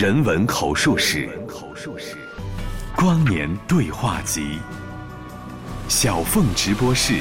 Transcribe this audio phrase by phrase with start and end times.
[0.00, 1.28] 人文口述史，
[2.94, 4.60] 光年对话集，
[5.88, 7.14] 小凤直播室，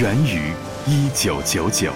[0.00, 0.52] 源于
[0.86, 1.92] 一九九九。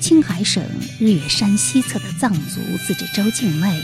[0.00, 0.64] 青海省
[0.98, 3.80] 日月山西侧的藏族自治州境内，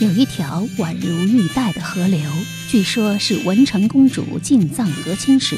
[0.00, 2.20] 有一条宛如玉带的河流，
[2.68, 5.56] 据说是文成公主进藏和亲时，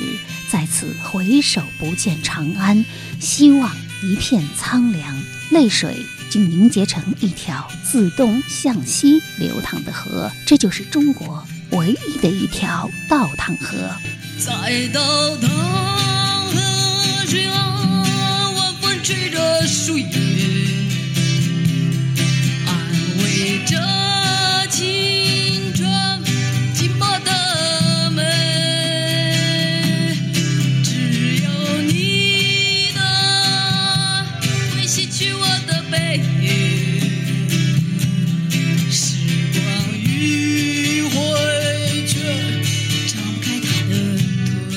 [0.50, 2.84] 在此回首不见长安，
[3.20, 10.30] 希望一片苍凉，泪水竟凝结成一条自动向西流淌的河。
[10.44, 13.88] 这就是中国唯一的一条倒淌河。
[14.38, 15.48] 在倒淌
[27.24, 28.22] 的美。
[30.82, 31.48] 只有
[31.82, 33.00] 你的
[34.74, 36.20] 会洗去我的背，
[38.90, 39.16] 时
[39.52, 39.62] 光
[40.04, 41.14] 迂回
[42.06, 42.12] 却
[43.08, 43.92] 张不开它的
[44.70, 44.72] 腿。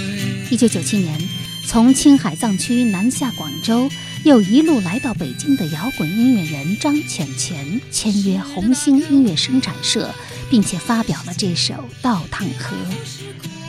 [0.50, 1.18] 一九九七年，
[1.66, 3.90] 从青海藏区南下广州，
[4.26, 10.12] 又一路来到北京的摇滚音乐人张浅浅签约红星音乐生产社，
[10.50, 12.76] 并且发表了这首《倒淌河》。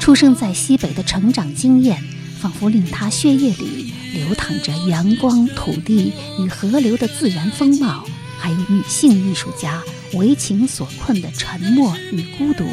[0.00, 2.02] 出生在西北的成长经验，
[2.40, 9.82] 仿佛令他血液里流淌着阳光、土地与河流的自然风貌，还有女性艺术家
[10.14, 12.66] 为情所困的沉默与孤独、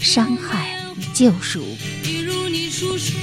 [0.00, 1.62] 伤害与救赎。
[2.02, 3.14] 一如你熟睡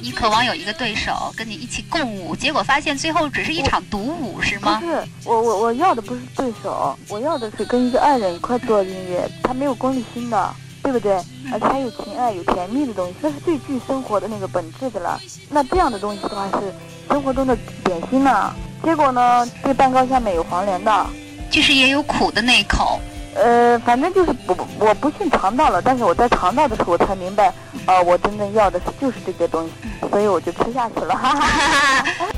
[0.00, 4.86] 你渴望有一个对手跟你一起共舞，结果发现最后只是一场独舞，是吗不？
[4.86, 11.12] 是，我我我要的不是对手，我要的是跟一个爱人一块做音乐，他没有功利心的，对不对？
[11.52, 15.20] 而且还有情爱、有甜蜜的东西，那是最具生活的那个本质的了。
[15.50, 16.72] 那这样的东西的话是
[17.10, 17.54] 生活中的
[17.84, 18.54] 点心呢。
[18.82, 21.06] 结果呢，这蛋糕下面有黄连的，
[21.50, 23.00] 就是也有苦的那一口。
[23.38, 27.52] 呃，反正就是不我不信肠道了，但是我在肠道的时候我才明白，
[27.86, 29.72] 呃，我真正要的是就是这个东西，
[30.10, 32.28] 所以我就吃下去了，哈哈哈。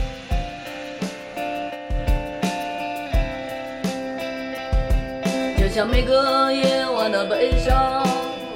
[5.57, 8.03] 就像每个夜晚的悲伤，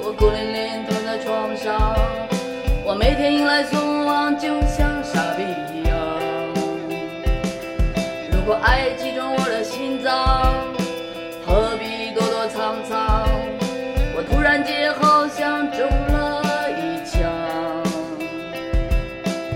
[0.03, 1.95] 我孤零零躺在床上，
[2.85, 5.43] 我每天迎来送往，就像傻逼
[5.73, 5.95] 一样。
[8.31, 10.53] 如果爱击中我的心脏，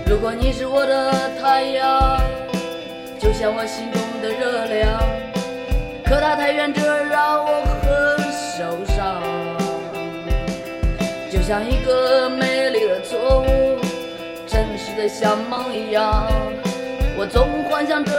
[0.08, 2.18] 如果你是我的太阳，
[3.20, 4.98] 就像我心中的热量。
[6.02, 9.22] 可它太远，这让我很受伤。
[11.30, 13.78] 就像一个美丽的错误，
[14.46, 16.26] 真实的像梦一样。
[17.18, 18.10] 我总幻想着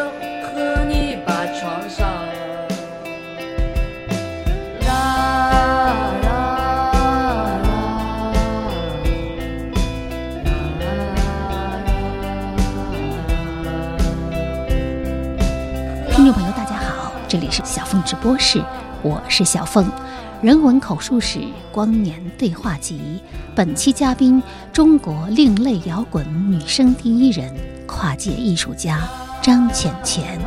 [17.50, 18.63] 里是小凤直播室，
[19.01, 19.92] 我是小凤。
[20.40, 21.40] 人文口述史
[21.72, 23.19] 光年对话集，
[23.56, 24.40] 本期嘉宾
[24.72, 27.51] 中国另类摇滚女声第一人，
[27.88, 29.00] 跨界艺术家
[29.42, 30.40] 张浅浅。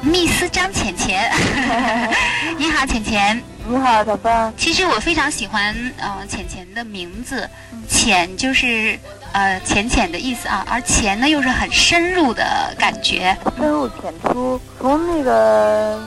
[0.00, 1.28] 密斯张浅浅，
[2.56, 3.42] 你好，浅浅。
[3.66, 4.54] 你好，小芬。
[4.56, 7.50] 其实我非常喜欢呃浅浅的名字，
[7.88, 8.96] 浅就是
[9.32, 13.36] 呃浅浅的意思啊，而浅呢又是很深入的感觉。
[13.58, 15.98] 深入浅出，从那个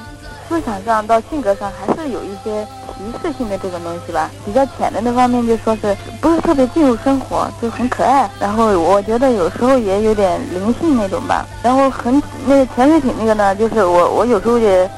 [0.49, 2.67] 思想上到性格上，还是有一些
[2.97, 4.29] 提示性的这种东西吧。
[4.43, 8.29] 比较浅的那方面，就说是不是特别进入生活，就很可爱。
[8.39, 11.45] 然后我觉得有时候也有点灵性那种吧。
[11.63, 14.89] 然后很那个潜水艇那个呢，就是我我有时候也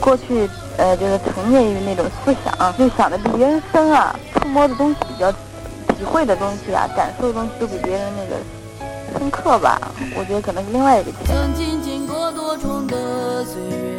[0.00, 0.50] 过去。
[0.78, 9.80] 呃，就是沉溺于那种思想，就想的比别人深啊，触摸的东西比较，体会的东西啊，感受的东西都比别人那个深刻吧。
[10.14, 13.95] 我觉得可能是另外一个层曾经经过多重的岁月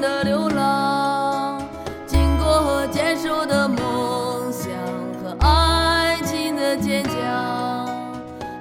[0.00, 1.62] 的流浪，
[2.06, 4.70] 经过和坚守的梦想
[5.22, 7.14] 和爱情的坚强，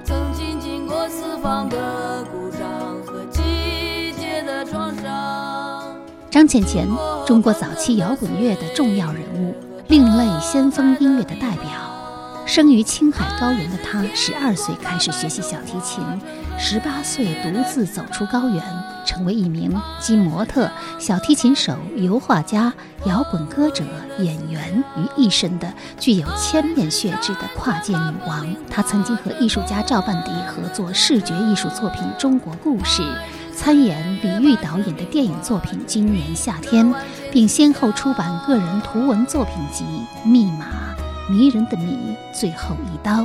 [0.03, 2.69] 曾经经过四方的鼓掌
[3.05, 5.95] 和季节的创伤。
[6.29, 6.87] 张浅浅，
[7.25, 9.55] 中国早期摇滚乐的重要人物，
[9.87, 11.69] 另类先锋音乐的代表。
[12.45, 16.03] 生于青海高原的他，十二岁开始学习小提琴，
[16.57, 18.63] 十八岁独自走出高原，
[19.09, 20.69] 成为一名集模特、
[20.99, 22.71] 小提琴手、油画家、
[23.05, 23.83] 摇滚歌者、
[24.19, 28.55] 演员于一身的具有千面血质的跨界女王。
[28.69, 33.01] 她曾经和艺术家赵半迪合作视觉艺术作品《中国故事》。
[33.55, 36.85] 参演李玉导演的电影作品《今年夏天》，
[37.31, 39.83] 并先后出版个人图文作品集
[40.29, 40.67] 《密码》
[41.31, 43.21] 《迷人的谜》《最后一刀》。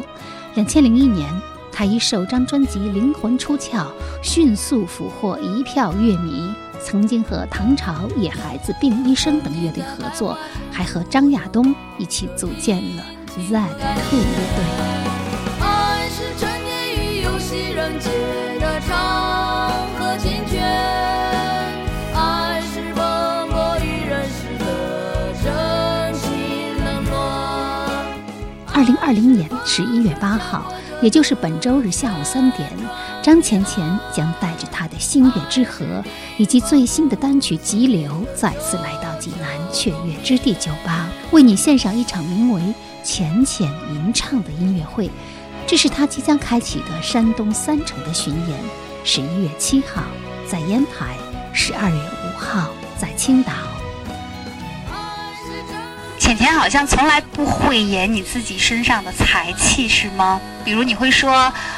[0.55, 1.31] 两千零一年，
[1.77, 3.79] 他以首张专辑《灵魂出窍》
[4.23, 6.55] 迅速俘获一票乐迷。
[6.81, 10.39] 曾经和唐朝野孩子、病医生等乐队合作，
[10.71, 13.03] 还和张亚东一起组建了
[13.35, 14.65] Z Two 乐队。
[15.61, 18.13] 爱是沉溺于游戏人间
[18.61, 18.93] 的长
[19.99, 20.63] 河清泉，
[28.73, 30.71] 二零二零年十一月八号，
[31.05, 32.67] 也就是本周日下午三点，
[33.23, 35.85] 张浅浅将带着她的《星月之河》
[36.39, 42.63] 以及最新的单曲《急流》，再次来到济南雀跃之地酒吧，为你献上一场名为
[43.03, 45.11] 《浅浅吟唱》的音乐会。
[45.67, 48.59] 这是他即将开启的山东三城的巡演，
[49.05, 50.03] 十一月七号
[50.49, 51.19] 在烟台，
[51.53, 53.53] 十二月五号在青岛。
[56.25, 60.41] 浅浅好像从来不讳言你自己身上的才气，是吗？
[60.65, 61.31] 比如你会说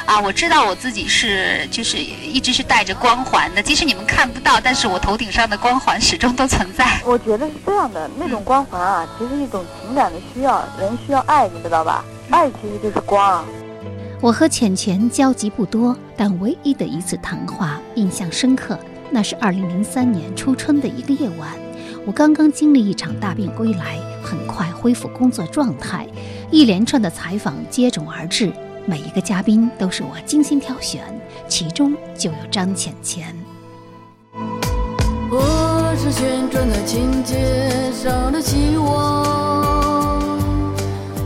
[0.05, 7.01] 啊，我知道我自己是就是一直是带着光环的，即使你们看不到，但是我头顶上的光环始终都存在。
[7.05, 12.05] 我觉得是这样的，那种光环啊，其实一种情感的需要，人需要爱，你知道吧？
[12.29, 13.43] 爱其实就是光。
[14.21, 18.79] 我和浅浅交集不多，但唯一的一次谈话印象深刻。
[19.11, 21.49] 那是二零零三年初春的一个夜晚，
[22.05, 26.05] 我刚刚经历一场大病归来，很快恢复工作状态，
[26.51, 28.51] 一连串的采访接踵而至，
[28.85, 31.01] 每一个嘉宾都是我精心挑选，
[31.47, 33.33] 其中就有张浅浅。
[35.31, 40.37] 我是旋转的琴键上的希望，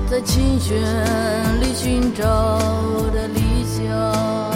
[0.08, 0.78] 在琴弦
[1.60, 4.51] 里寻找我的理想。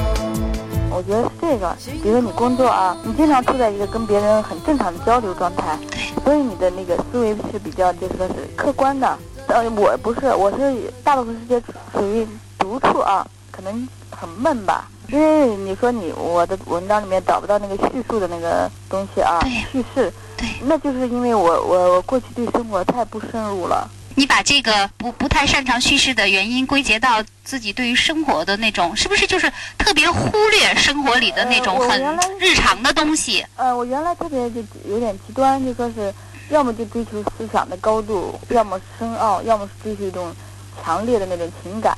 [0.95, 5.77] 我觉得是这个，比如说你工作啊，你经常处在一个跟别人很正常的交流状态，
[6.23, 9.17] 所以你的那个思维是比较就是说是客观的。
[9.47, 11.61] 呃，我不是，我是大部分时间
[11.93, 12.25] 属于
[12.57, 14.87] 独处啊，可能很闷吧。
[15.09, 19.39] 因为你说你我的文章里面找不到那个叙述的那个东西啊，
[19.71, 23.87] 叙事，对，那就是因为我我我过去对生活太不深入了。
[24.17, 32.01] 你把这个不不太擅长叙事的原因归结到自己对于生活的那种，是不是就是特别忽略生活里的那种很
[32.39, 33.45] 日常的东西？
[33.57, 36.13] 呃，我原来特别就有点极端，就说是
[36.49, 40.33] 要么就追求思想的高度，要么深奥，要么是追求一种
[40.81, 41.93] 强烈的那种情感。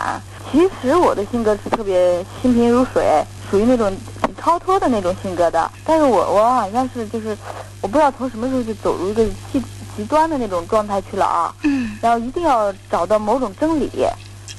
[0.52, 5.72] 其实我的性格是特别心平如水，属于那种挺超脱的那种性格的。
[5.86, 7.38] 但是我我好像是就是
[7.82, 9.62] 我不知道从什么时候就走入一个极
[9.98, 11.54] 极端的那种状态去了啊。
[11.64, 11.98] 嗯。
[12.02, 13.90] 然后一定要找到某种真理，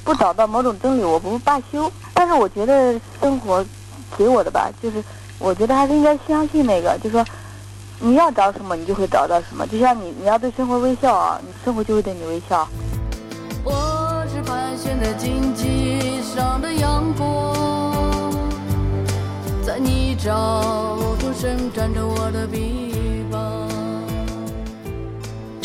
[0.04, 1.90] 不找到某种真理，我不罢休。
[2.12, 3.64] 但是我觉得生活
[4.16, 5.02] 给我的吧，就是
[5.38, 7.24] 我觉得还是应该相信那个，就是说
[8.00, 9.66] 你要找什么，你就会找到什么。
[9.66, 12.68] 就像你，你要对生活微笑啊，你生活就会对你微笑。
[13.64, 18.32] 我是盘旋在荆棘上的阳光，
[19.64, 23.17] 在泥沼中伸展着我的臂。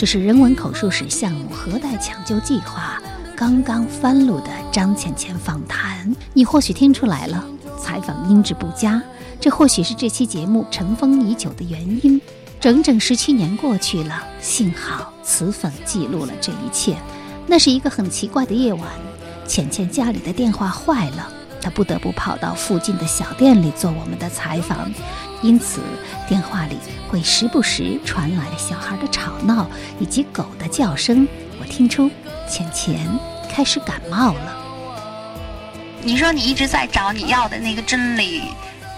[0.03, 3.01] 这是人文口述史项目核带抢救计划
[3.37, 6.13] 刚刚翻录的张浅浅访谈。
[6.33, 7.41] 你或许听出来了，
[7.79, 9.01] 采访音质不佳，
[9.39, 12.19] 这或许是这期节目尘封已久的原因。
[12.59, 16.97] 整整十七年过去了，幸好磁粉记录了这一切。
[17.47, 18.85] 那是一个很奇怪的夜晚，
[19.47, 21.29] 浅浅家里的电话坏了，
[21.63, 24.91] 她不得不跑到附近的小店里做我们的采访，
[25.41, 25.79] 因此
[26.27, 26.77] 电话里
[27.09, 29.65] 会时不时传来小孩的吵闹
[29.97, 31.25] 以及狗的叫声。
[31.61, 32.11] 我听出
[32.49, 33.07] 浅浅
[33.49, 34.55] 开始感冒了。
[36.01, 38.41] 你说你一直在找你要的那个真理，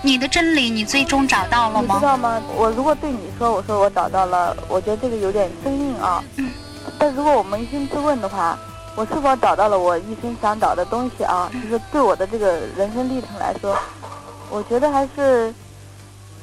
[0.02, 1.94] 你的真理你最终找到了吗？
[1.94, 2.42] 你知道吗？
[2.58, 6.24] 我如果对你说，我说我找到了，我觉得这个有点生硬啊。
[6.38, 6.50] 嗯。
[6.98, 8.58] 但如果我扪心自问的话，
[8.96, 11.52] 我是否找到了我一生想找的东西啊？
[11.54, 13.78] 就是对我的这个人生历程来说，
[14.50, 15.54] 我觉得还是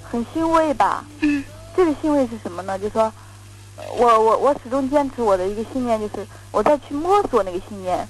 [0.02, 1.04] 很欣慰吧。
[1.20, 1.42] 嗯。
[1.74, 2.78] 这个欣慰是什么呢？
[2.78, 3.10] 就是说，
[3.96, 8.06] 我我我始终坚持我的一个信念，就是我在去摸索那个信念。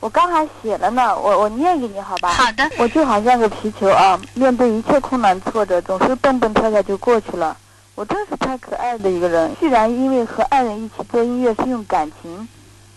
[0.00, 2.28] 我刚还写了呢，我我念给你好吧？
[2.28, 2.70] 好的。
[2.76, 7.56] 我就好像个皮球啊，面对一切困难挫折，总是蹦蹦跳跳就过去了。
[7.94, 12.46] 我真是太可爱的一个人，居然因为和爱人一起做音乐是用感情，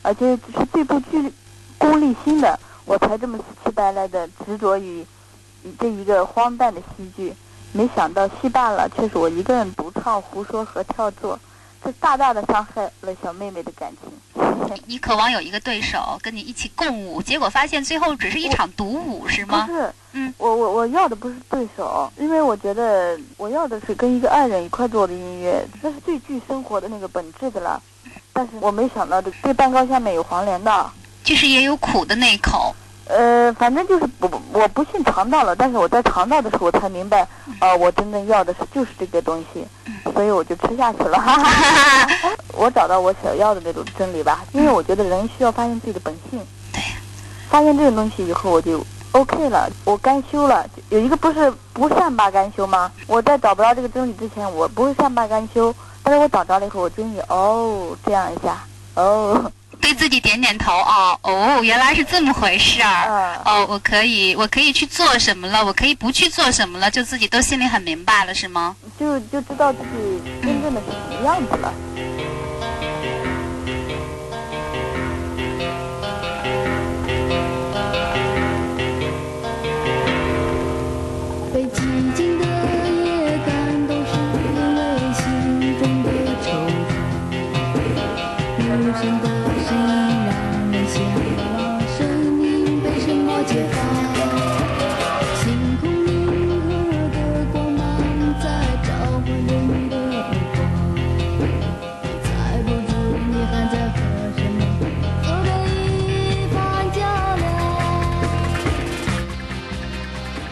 [0.01, 1.32] 而且只是最不具
[1.77, 5.06] 功利心的，我才这么死乞白赖的执着于
[5.79, 7.34] 这一个荒诞的戏剧。
[7.72, 11.39] 没想到戏罢了，却是我一个人独唱、胡说和跳作，
[11.84, 14.12] 这大大的伤害了小妹妹的感情。
[14.88, 19.68] 你渴望有一个对手跟你一起共舞，结果发现最后只是一场独舞，是吗？
[19.68, 27.82] 不是，嗯，我我我要的不是对手，因为我觉得我要的是跟一个爱人一块做的音乐，这是最具生活的那个本质的了。
[28.39, 30.89] 但是我没想到这这蛋糕下面有黄连的，
[31.25, 32.74] 就是也有苦的那一口。
[33.08, 37.27] 呃，反正就是不，我不信肠道了，但是我在肠道的时候，我才明白，
[37.60, 39.67] 呃，我真正要的是就是这个东西，
[40.13, 41.22] 所以我就吃下去了。
[42.55, 46.39] 我找到我想要的那种真理吧，因为我觉得人需要发现自己的本性。
[46.72, 46.81] 对，
[47.50, 48.81] 发现这种东西以后，我就
[49.12, 50.65] OK 了，我甘休了。
[50.88, 52.89] 有一个不是不善罢甘休吗？
[53.05, 58.58] 我在找不到这个真理之前，我不会善罢甘休，但是我找着了以后，我终于哦这样一下，
[58.96, 59.51] 哦。
[59.82, 63.08] 对自己点点头哦哦，原来是这么回事儿。
[63.08, 65.65] 嗯哦，我可以，我可以去做什么了？
[65.65, 66.91] 我可以不去做什么了？
[66.91, 68.75] 就自己都心里很明白了，是吗？
[69.00, 71.74] 就就知道自己真正的是什么样子了。
[71.88, 71.88] 被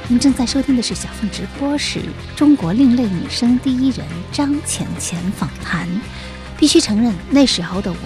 [0.10, 2.02] 您正在收听的是小凤直播室
[2.36, 5.88] 中国另类女声第一人张浅浅访谈。
[6.58, 7.98] 必须承认，那时候的我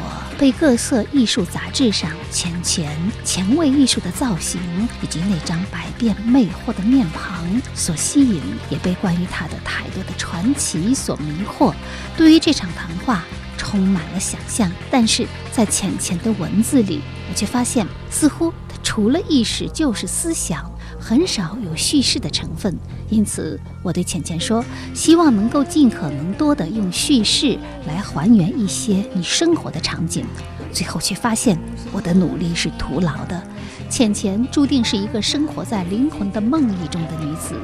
[0.41, 4.59] 被各色艺术杂志上浅浅前卫艺术的造型
[4.99, 7.45] 以及那张百变魅惑的面庞
[7.75, 11.71] 所吸引，也被关于他的太多的传奇所迷惑。
[12.17, 13.23] 对于这场谈话，
[13.55, 20.70] 充满了想象，但是在浅浅的文字里，我却发现，似乎他除了意识就是思想。
[21.01, 22.77] 很少有叙事的成分，
[23.09, 30.23] 因此我对浅浅说，希望能够尽可能多的用叙事来还原一些你生活的场景。
[30.71, 31.57] 最后却发现
[31.91, 33.41] 我的努力是徒劳的，
[33.89, 37.55] 浅浅注定是一个生活在灵魂的梦呓中的女子。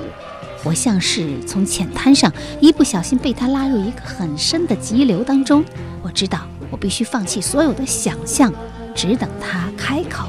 [0.63, 5.63] 我像是从浅滩上一不小心被她拉入一个很深的急流当中。
[6.01, 6.41] 我知道
[6.71, 8.51] 我必须放弃所有的想象，
[8.95, 10.27] 只等她开口。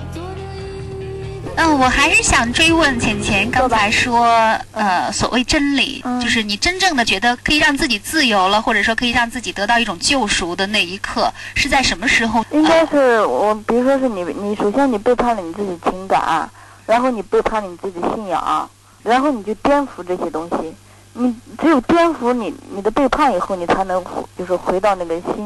[1.60, 4.24] 嗯，我还是想追问浅浅刚才说，
[4.70, 12.44] 呃，所谓真理，嗯就是你真正的觉得可以让自己自由了，或者说可以让自己得到一种救赎的那一刻，是在什么时候？
[12.52, 16.48] 应该是我，比如说是你，你首先你背叛了你自己情感，
[16.86, 18.70] 然后你背叛了你自己信仰，
[19.02, 20.72] 然后你就颠覆这些东西。
[21.14, 24.04] 你只有颠覆你你的背叛以后，你才能
[24.38, 25.44] 就是回到那个心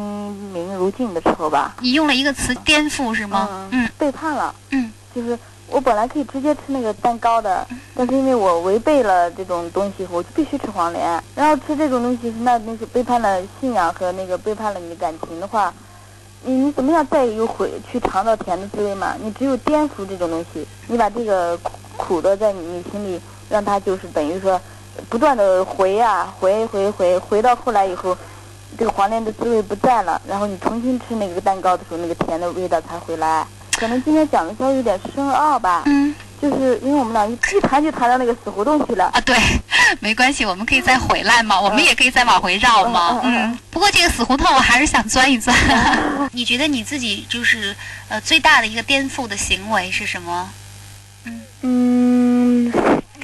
[0.52, 1.74] 明如镜的时候吧。
[1.80, 3.48] 你用了一个词“颠覆”是吗？
[3.70, 5.38] 嗯背叛了，嗯，就是
[5.72, 11.22] 我本来可以直接吃那个蛋糕的， 但是因为我违背了这种东西，我就必须吃黄连。
[11.34, 15.72] 然后吃这种东西那那是背叛了信仰和那个背叛了你的感情的话，
[16.44, 19.14] 你你怎么样再有回去尝到甜的滋味嘛？
[19.18, 24.60] 你只有颠覆这种东西，你把这个苦苦的在你心里，让它就是等于说
[25.08, 28.14] 不断的回呀、回回回回到后来以后，
[28.76, 33.46] 这个黄连的滋味不在了，然后你重新吃那个蛋糕的时候，那个甜的味道才回来。
[33.82, 39.06] 可能今天讲的稍微有点深奥吧，嗯就是因为我们俩一一谈就谈到那个死胡同去了。
[39.06, 39.36] 啊，对，
[39.98, 43.20] 没关系，我们可以再回来嘛，我们也可以再往回绕嘛。
[43.24, 45.56] 嗯嗯嗯嗯，不过这个死胡同我还是想钻一钻。
[46.30, 47.74] 你觉得你自己就是
[48.08, 50.48] 呃最大的一个颠覆的行为是什么？
[51.62, 52.70] 嗯，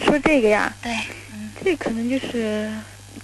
[0.04, 0.92] 说这个呀，对，
[1.32, 2.68] 嗯，这可能就是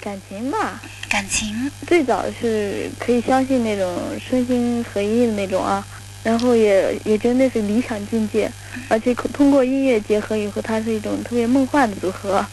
[0.00, 0.81] 感情吧。
[1.09, 3.93] 感情，最早是可以相信那种
[4.29, 5.85] 身心合一的那种啊，
[6.25, 8.50] 然后也也觉得那是理想境界，
[8.88, 12.45] 而且通过音乐结合以后，它是一种特别梦幻的组合，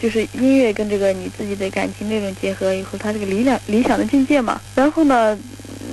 [0.00, 4.60] 就是音乐跟这个你自己的感情那种结合以后，它是个理想理想的境界嘛。
[4.74, 5.36] 然后呢，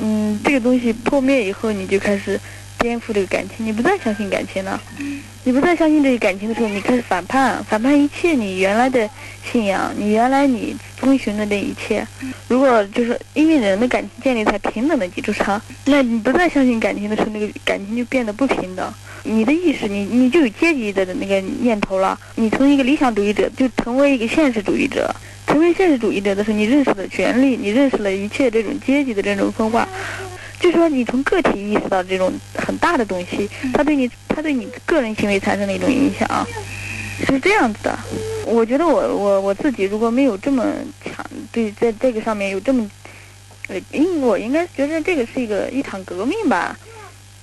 [0.01, 2.39] 嗯，这个东西破灭以后，你就开始
[2.79, 4.81] 颠覆这个感情，你不再相信感情了。
[5.43, 9.09] 你不再相信这个感情的时候，你开始反叛，反叛一切你原来的
[9.49, 12.05] 信仰，你原来你遵循的这一切。
[12.49, 18.93] 如果就是因为人的感情建立在平等的基础上，那你不再相信感情的时候，那个感情就变得不平等。
[19.23, 22.17] 你的意识，你你就有阶级的那个念头了。
[22.35, 25.13] 你从一个理想主义者，就成为一个现实主义者。
[25.47, 29.87] 成为现实主义者的时候，你认识了权利，你认识了一切这种阶级的这种分化。
[30.59, 36.27] 就说你从个体意识到这种很大的东西，它对你，它对你个人行为产生的一种影响，
[37.25, 37.97] 是这样子的。
[38.45, 40.65] 我觉得我我我自己如果没有这么
[41.03, 42.89] 强对在这个上面有这么，
[43.67, 46.77] 呃，应我应该觉得这个是一个一场革命吧。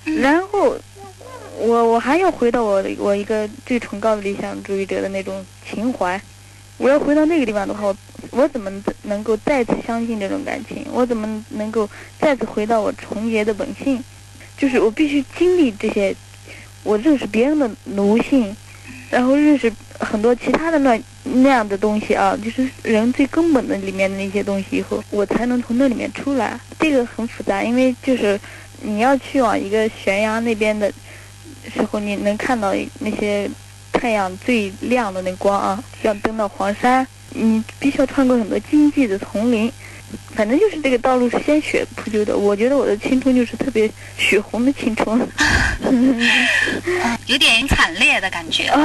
[0.04, 0.76] 然后
[1.58, 6.20] 我我还要回到我的我一个最崇高的理想主义者的那种情怀。
[6.76, 7.96] 我要回到那个地方的话，我
[8.30, 8.70] 我怎么
[9.02, 10.86] 能够再次相信这种感情？
[10.92, 14.02] 我怎么能够再次回到我纯洁的本性？
[14.56, 16.14] 就是我必须经历这些，
[16.82, 18.54] 我认识别人的奴性，
[19.10, 26.58] 然后认识很多其他的那那样的东西啊，就是人最根本的里面的那些东西以后，我才能从那里面出来。
[26.78, 28.38] 这个很复杂，因为就是
[28.82, 30.92] 你要去往一个悬崖那边的
[31.72, 33.50] 时候，你能看到那些。
[33.96, 39.70] 太阳最亮的那光啊，要登到黄山，你必须要穿过很多荆棘的丛林，
[40.34, 42.36] 反正就是这个道路是鲜血铺就的。
[42.36, 45.20] 我觉得我的青春就是特别血红的青春，
[47.26, 48.66] 有点惨烈的感觉。
[48.68, 48.80] 啊，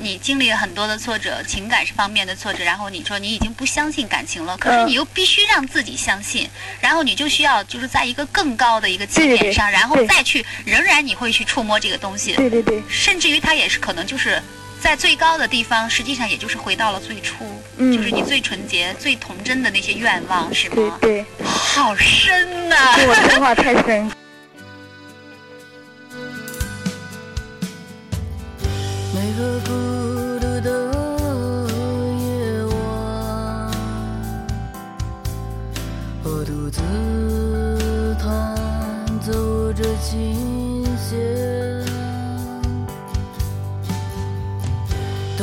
[0.00, 6.48] 你经历了很多的挫折，情感方面的挫折，然后你说你已经不相信感情了，可是嗯你又必须让自己相信，
[6.80, 9.42] 然后你就需要就是在一个更高的一个起对对对。
[9.42, 14.40] 点上，然后再去，仍然你会去触摸这个东西，对对对，甚至于它也是可能就是
[14.82, 17.44] 在最高的地方，实际上也就是回到了最初，
[17.76, 20.98] 嗯就是你最纯洁、最童真的那些愿望，是吗？
[21.00, 24.10] 对对，好深呐、跟我说话太深。
[29.14, 29.70] 每个孤
[30.40, 30.68] 独的
[32.18, 32.28] 夜
[32.74, 32.74] 晚，
[36.24, 36.80] 我独自
[38.20, 38.26] 弹
[39.20, 41.16] 奏着琴弦，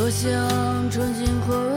[0.09, 1.68] 我想重新回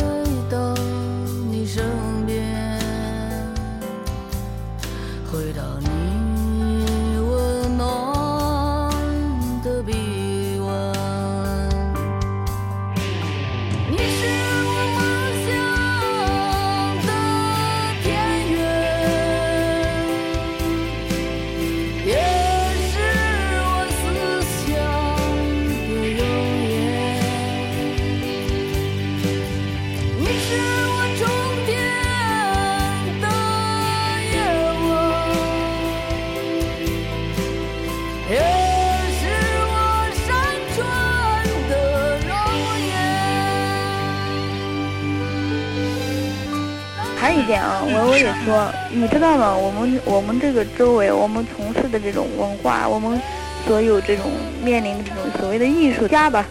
[48.12, 49.56] 我我也说，你知道吗？
[49.56, 53.18] 我们我们这个周围，我们从事的这种文化，我们
[53.66, 54.30] 所有这种
[54.62, 56.44] 面临的这种所谓的艺术家吧，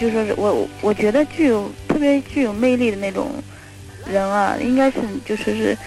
[0.00, 3.30] 就说是我我觉得具有特别具有魅力的那种
[4.10, 5.78] 人啊，应该是就说是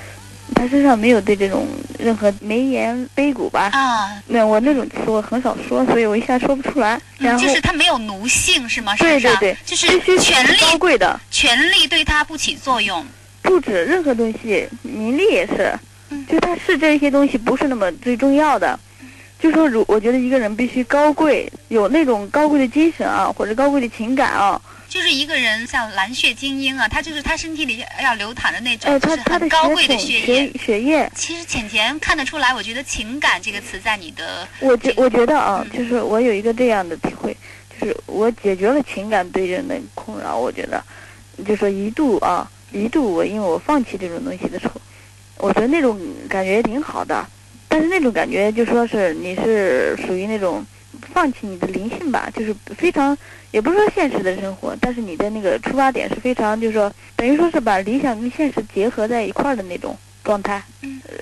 [0.55, 1.67] 他身上没有对这种
[1.99, 3.71] 任何眉眼悲骨吧。
[3.73, 6.91] 啊，那我那种词我很少说，所以我一下说不出来。
[7.17, 8.95] 然嗯，后就是他没有奴性是吗？
[8.95, 11.19] 对身上对对，就是权力高，贵的。
[11.29, 13.05] 权力对他不起作用。
[13.43, 15.71] 不止任何东西，名利也是。
[16.09, 18.79] 嗯，就他是这些东西不是那么最重要的。
[19.39, 30.47] 就说如我觉得一个人必须高贵，有那种高贵的精神啊，或者高贵的情感啊，就是一个人像蓝血精英啊，他就是他身体里要流淌的那种，呃，就是他他的很高贵的血血液。
[30.47, 30.59] 统。
[30.59, 37.35] 血血液，其实浅浅看得出来，我觉得“情感”这个词在你的我觉我觉得啊，嗯就是我有一个这样的体会，
[37.77, 40.81] 就是我解决了情感对人的困扰，我觉得，
[41.45, 44.73] 就说一度啊，一度我因为我放弃这种东西的时候，
[45.37, 47.25] 我觉得那种感觉挺好的，
[47.67, 50.65] 但是那种感觉就说是你是属于那种
[51.13, 53.17] 放弃你的灵性吧，就是非常
[53.51, 60.63] 也不是说现实的生活，但是你的那个出发点是非常就是说等于说是把理想跟现实结合在一块儿的那种状态，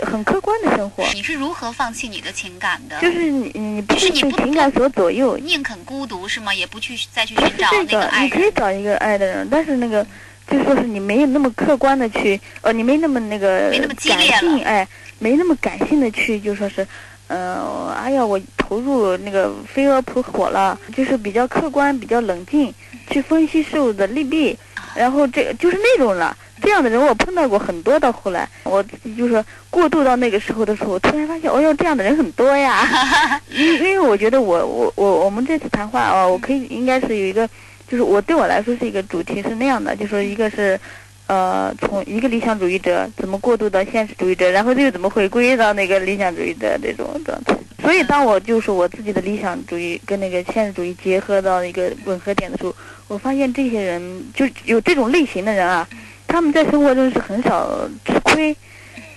[0.03, 2.99] 很客观的生活，你是如何放弃你的情感的？
[3.01, 6.53] 就是你你不是被情感所左右，宁肯孤独是吗？
[6.53, 8.51] 也不去再去寻找这个，那个爱你可以。
[8.53, 10.05] 找一个爱的人，但是那个
[10.47, 14.88] 就说是你没有那么客观的去，呃，你没那么那个没那么激感性，哎，
[15.19, 16.86] 没那么感性的去就说是，
[17.27, 22.73] 呃，哎呀，我投入那个飞蛾扑火了，就是比较客观、比较冷静，
[23.10, 24.58] 去分析事物的利弊，
[24.95, 26.36] 然后这就是那种了。
[26.63, 32.88] 这样的人我碰到过很多，到后来我自己就是过渡到那个时候的时候，我突然发现，哦哟，这样的人很多呀。
[33.49, 37.49] 因因为我觉得我我我我们这次谈话啊，我可以应该是有一个，
[37.91, 40.80] 就是我对我来说是一个主题是那样的，就说一个是，
[41.27, 47.54] 呃，从一个理想主义者怎么过渡到现实主义者，然后又怎么回归到那个理想主义的这种状态。
[47.82, 52.73] 所以当我就是我自己的理想主义跟那个现实主义结合到一个吻合点的时候，
[53.10, 55.86] 我发现这些人就有这种类型的人啊，
[56.27, 57.69] 他们在生活中是很少
[58.06, 58.56] 吃亏，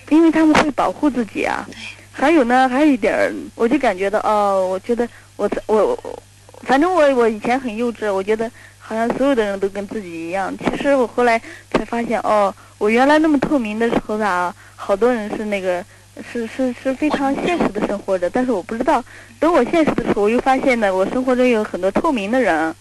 [0.08, 1.64] 因为他们会保护自己啊。
[2.10, 6.22] 还有呢，还有一点儿，我就感觉到哦，我觉得我我我，
[6.64, 10.52] 反正我我以前很幼稚，我觉得好像所有的人都跟自己一样。
[10.58, 15.84] 其实我后来才发现，哦，我原来那么透明的时候啊，好多人是那个
[16.32, 19.04] 是是是非常现实的生活着，但是我不知道。
[19.38, 22.74] 等我现实的时候，我又发现呢，我生活中有很多透明的人，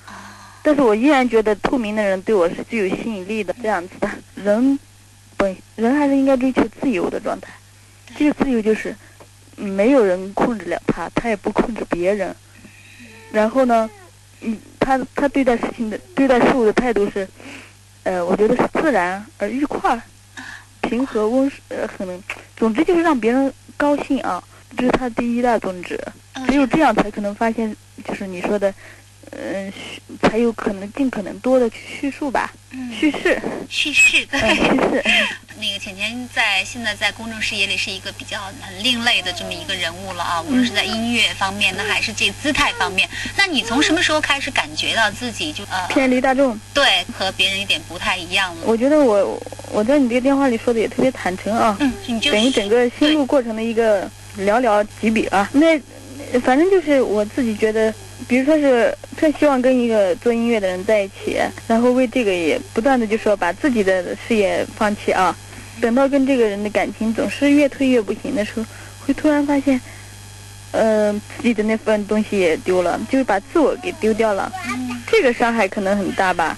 [0.61, 3.53] 但是我依然觉得透明的人对我是具有吸引力的。
[3.61, 4.79] 这样子的人
[5.37, 7.51] 本人还是应该追求自由的状态，
[8.17, 8.95] 这个自由就是。
[9.55, 12.35] 没有人控制了他，他也不控制别人。
[13.33, 13.89] 然后呢，
[14.41, 17.27] 嗯，他他对待事情的对待事物的态度是，
[18.03, 19.99] 呃，我觉得是自然而愉快、
[20.81, 22.23] 平和温呃，很，
[22.55, 24.41] 总之就是让别人高兴啊，
[24.77, 25.99] 这是他第一大宗旨。
[26.35, 28.71] 嗯只有这样才可能发现，就是你说的，
[29.35, 34.39] 嗯、叙才有可能尽可能多的去叙述吧，嗯叙事，叙事 对。
[34.39, 35.03] 嗯，叙事。
[35.59, 43.07] 那个浅浅在现在在公众视野里是一个比较很另类的这么一个人物了啊，无论是在音乐方面呢，还是这姿态方面。
[43.37, 46.59] 那你从什么时候开始感觉到自己就呃偏离大众。
[46.73, 48.61] 对和别人有点不太一样了？
[48.65, 49.41] 我觉得我
[49.71, 54.03] 我在你这个电话里说的也特别坦诚啊，嗯，你就等于整个心路过程的一个
[54.39, 55.47] 寥寥几笔啊。
[55.53, 55.79] 那
[56.41, 57.93] 反正就是我自己觉得，
[58.27, 65.35] 比如说是特希望跟一个做音乐的人在一起，然后为这个也不断的就说把自己的事业放弃啊。
[65.81, 68.65] 等到跟这个人的感情总是越推越不行的时候，
[69.05, 69.79] 会突然发现，
[70.71, 74.51] 呃，自己的那份东西也丢了，就是把自我给丢掉了。
[75.07, 76.57] 这个伤害可能很大吧。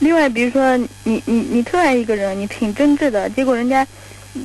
[0.00, 3.86] 另外，比如说你你你特爱一个人，你挺真挚的，结果人家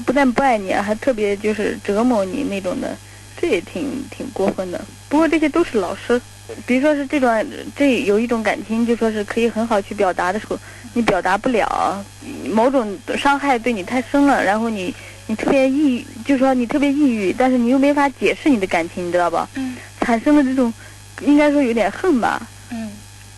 [0.06, 2.96] 不但不爱你，还特别就是折磨你那种的，
[3.40, 4.80] 这也挺挺过分的。
[5.08, 6.22] 不过这些都是老师，
[6.66, 10.58] 比如说是这种这有一种感情，就说是可以很好去表达的时候，
[10.94, 12.04] 你表达不了，
[12.52, 14.94] 某种伤害对你太深了，然后你
[15.28, 19.48] 你特别抑郁，就说你特别抑郁，但是你又没法解释你的感情，你知道吧？
[19.56, 20.74] 嗯产生了这种，
[21.22, 22.42] 应该说有点恨吧。
[22.72, 22.90] 嗯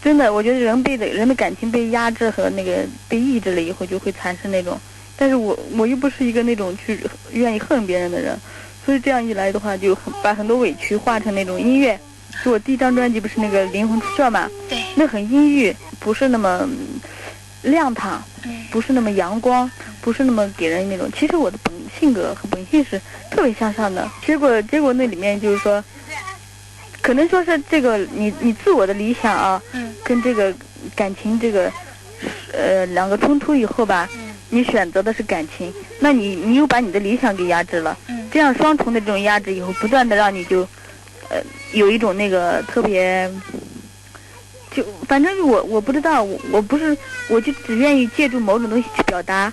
[0.01, 4.79] 真的，我觉得人被的人的感情被压制和那个被抑制了以后，就会产生那种。
[5.15, 6.99] 但是我我又不是一个那种去
[7.33, 8.35] 愿意恨别人的人，
[8.83, 11.99] 所以这样一来的话，就很把很多委屈化成那种音乐。
[12.43, 14.81] 就我第一张专辑不是那个灵魂出窍嘛，对。
[14.95, 16.99] 那很阴郁，不是那么嗯
[17.63, 19.69] 亮堂，嗯不是那么阳光，
[20.01, 21.09] 不是那么给人那种。
[21.17, 25.83] 其实我的本性格和本性是特别向上的，结果结果那里面就是说，
[27.01, 29.93] 可能说是这个你你自我的理想啊，嗯。
[30.03, 30.53] 跟这个
[30.95, 31.71] 感情这个
[32.51, 34.29] 呃两个冲突以后吧，嗯。
[34.49, 38.27] 你选择的是感情，那你你又把你的理想给压制了，嗯。
[38.31, 40.61] 这样双重的这种压制以后，不断的让你就
[41.29, 41.37] 呃
[41.73, 43.29] 有一种那个特别。
[44.73, 49.51] 就反正我我不知道，我我不是，我就只愿意借助某种东西去表达，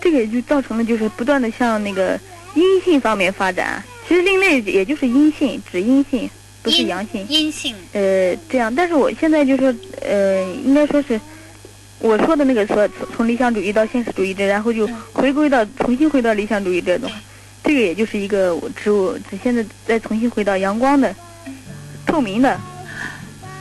[0.00, 2.18] 这个也就造成了就是不断的向那个
[2.54, 3.84] 阴性方面发展。
[4.08, 6.30] 其实另类也就是阴性，指阴性，
[6.62, 7.26] 不是阳性。
[7.28, 11.20] 阴性呃，这样，但是我现在就说，呃，应该说是
[11.98, 17.10] 我说的那个说从从理想主义到现实主义者，然后就回归到重新回到理想主义这种，
[17.62, 21.14] 这个也就是一个我只我只现在再重新回到阳光的、
[22.08, 22.58] 透明的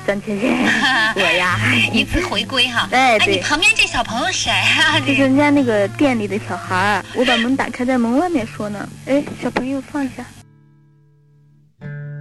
[0.07, 0.57] 张倩倩，
[1.15, 1.60] 我呀，
[1.93, 2.88] 一次回归哈。
[2.91, 4.97] 哎对你旁边这小朋友谁啊？
[5.05, 8.88] 这是人家那个店里的小孩儿，我把门打开，在门外面说呢。
[9.05, 10.25] 哎，小朋友放下。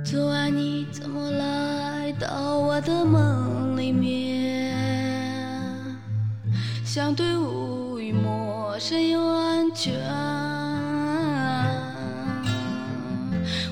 [0.05, 4.75] 昨晚你怎么来到我的梦里面？
[6.85, 9.93] 像对无语陌生又安全。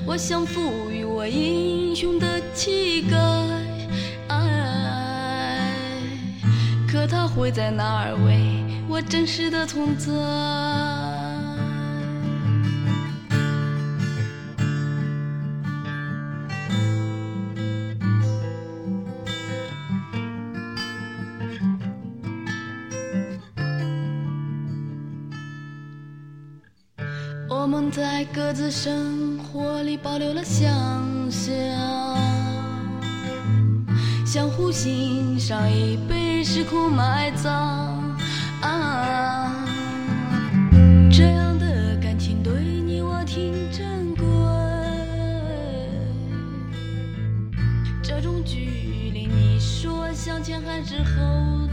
[0.05, 3.17] 我想赋予我英雄的气概，
[6.87, 10.11] 可他会在哪儿为我真实的存在？
[27.47, 29.24] 我们在各自生
[29.97, 30.65] 保留了想
[31.31, 31.53] 象，
[34.25, 38.15] 相互欣赏已被时空埋葬
[38.61, 39.65] 啊。
[41.11, 44.25] 这样的感情对你我挺珍贵，
[48.03, 51.64] 这种距离，你说向前还是后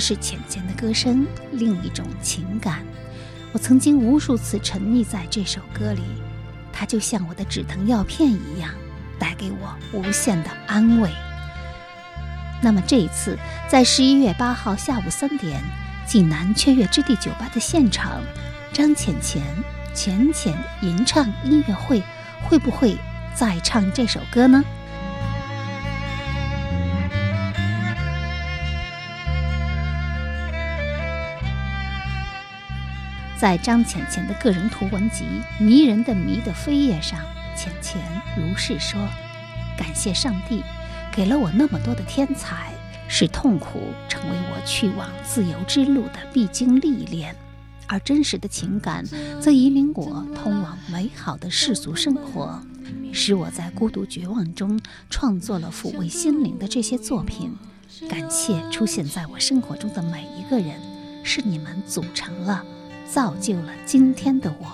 [0.00, 2.82] 是浅浅的歌声，另一种情感。
[3.52, 6.02] 我曾经无数次沉溺在这首歌里，
[6.72, 8.70] 它就像我的止疼药片一样，
[9.18, 11.10] 带给我无限的安慰。
[12.62, 15.62] 那么这一次，在十一月八号下午三点，
[16.06, 18.20] 济南雀跃之地酒吧的现场，
[18.72, 19.42] 张浅浅
[19.94, 22.02] 浅浅吟唱音乐会，
[22.42, 22.96] 会不会
[23.34, 24.62] 再唱这首歌呢？
[33.40, 35.24] 在张浅浅的个人图文集
[35.64, 37.18] 《迷人的迷》的扉页上，
[37.56, 37.98] 浅浅
[38.36, 39.00] 如是说
[39.78, 40.62] ：“感谢上帝，
[41.10, 42.70] 给了我那么多的天才，
[43.08, 47.34] 使痛苦成为我去往自由之路的必经历练，
[47.86, 49.02] 而真实的情感
[49.40, 52.60] 则引领我通往美好的世俗生活，
[53.10, 57.56] 使我在孤独绝望中创作了抚慰心灵的这些作品。
[58.06, 60.78] 感谢出现在我生活中的每一个人，
[61.24, 62.62] 是你们组成了。”
[63.12, 64.66] 造就了今天的我。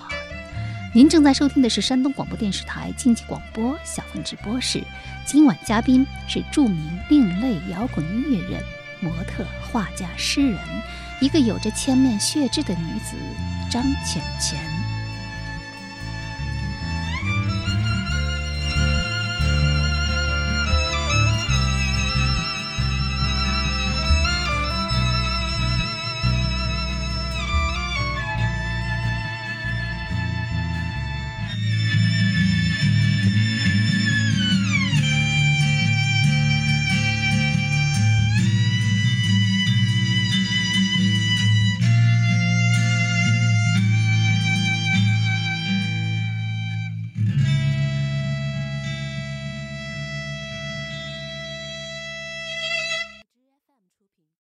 [0.94, 4.82] 您正在收听的是山东广播电视台经济广播小凤直播室，
[5.26, 8.62] 今晚嘉宾是著名另类摇滚音乐人、
[9.00, 10.58] 模特、画家、诗人，
[11.20, 13.16] 一个有着千面血痣的女子
[13.70, 14.75] 张浅浅。